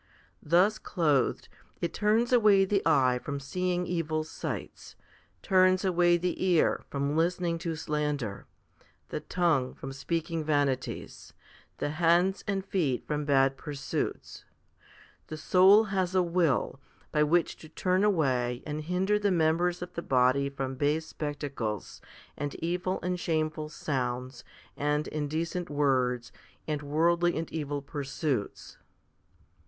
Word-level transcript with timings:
Thus 0.41 0.79
clothed, 0.79 1.47
it 1.79 1.93
turns 1.93 2.33
away 2.33 2.65
the 2.65 2.81
eye 2.87 3.19
from 3.23 3.39
seeing 3.39 3.85
evil 3.85 4.23
sights, 4.23 4.95
turns 5.43 5.85
away 5.85 6.17
the 6.17 6.43
ear 6.43 6.83
from 6.89 7.15
listening 7.15 7.59
to 7.59 7.75
slander, 7.75 8.47
the 9.09 9.19
tongue 9.19 9.75
from 9.75 9.93
speaking 9.93 10.43
vanities, 10.43 11.33
the 11.77 11.89
hands 11.91 12.43
and 12.47 12.65
feet 12.65 13.05
from 13.05 13.25
bad 13.25 13.57
pursuits. 13.57 14.43
The 15.27 15.37
soul 15.37 15.83
has 15.93 16.15
a 16.15 16.23
will, 16.23 16.79
by 17.11 17.21
which 17.21 17.55
to 17.57 17.69
turn 17.69 18.03
away 18.03 18.63
and 18.65 18.83
22 18.83 18.87
FIFTY 18.87 18.87
SPIRITUAL 18.87 18.87
HOMILIES 18.87 18.87
hinder 18.87 19.19
the 19.19 19.37
members 19.37 19.81
of 19.83 19.93
the 19.93 20.01
body 20.01 20.49
from 20.49 20.75
base 20.77 21.05
spectacles, 21.05 22.01
and 22.35 22.55
evil 22.55 22.99
and 23.03 23.19
shameful 23.19 23.69
sounds, 23.69 24.43
and 24.75 25.07
indecent 25.09 25.69
words, 25.69 26.31
and 26.67 26.81
worldly 26.81 27.37
and 27.37 27.51
evil 27.51 27.83
pursuits. 27.83 28.79